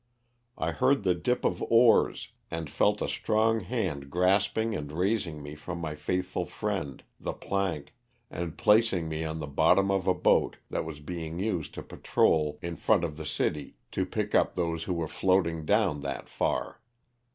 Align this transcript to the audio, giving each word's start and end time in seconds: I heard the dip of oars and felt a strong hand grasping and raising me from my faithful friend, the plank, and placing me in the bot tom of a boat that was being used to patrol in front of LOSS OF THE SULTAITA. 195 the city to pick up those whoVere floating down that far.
I 0.57 0.71
heard 0.71 1.03
the 1.03 1.13
dip 1.13 1.45
of 1.45 1.61
oars 1.69 2.29
and 2.49 2.71
felt 2.71 3.03
a 3.03 3.07
strong 3.07 3.59
hand 3.59 4.09
grasping 4.09 4.73
and 4.73 4.91
raising 4.91 5.43
me 5.43 5.53
from 5.53 5.77
my 5.77 5.93
faithful 5.93 6.43
friend, 6.47 7.03
the 7.19 7.33
plank, 7.33 7.93
and 8.27 8.57
placing 8.57 9.07
me 9.07 9.21
in 9.21 9.37
the 9.37 9.45
bot 9.45 9.77
tom 9.77 9.91
of 9.91 10.07
a 10.07 10.15
boat 10.15 10.57
that 10.71 10.85
was 10.85 11.01
being 11.01 11.37
used 11.37 11.75
to 11.75 11.83
patrol 11.83 12.57
in 12.63 12.77
front 12.77 13.03
of 13.03 13.11
LOSS 13.11 13.13
OF 13.13 13.17
THE 13.17 13.25
SULTAITA. 13.25 13.59
195 13.93 13.93
the 13.93 13.99
city 13.99 14.05
to 14.07 14.11
pick 14.11 14.33
up 14.33 14.55
those 14.55 14.85
whoVere 14.85 15.07
floating 15.07 15.65
down 15.67 16.01
that 16.01 16.27
far. 16.27 16.81